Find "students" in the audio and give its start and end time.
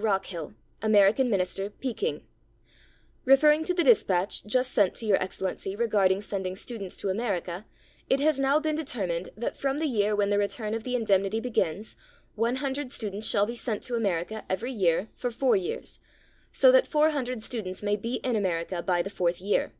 6.54-6.94, 12.92-13.26, 17.44-17.82